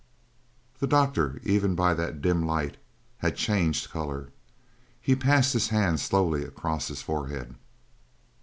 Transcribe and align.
The 0.79 0.87
doctor, 0.87 1.39
even 1.43 1.75
by 1.75 1.93
that 1.93 2.23
dim 2.23 2.43
light, 2.43 2.77
had 3.17 3.35
changed 3.35 3.91
colour. 3.91 4.29
He 4.99 5.15
passed 5.15 5.53
his 5.53 5.67
hand 5.67 5.99
slowly 5.99 6.43
across 6.43 6.87
his 6.87 7.03
forehead. 7.03 7.53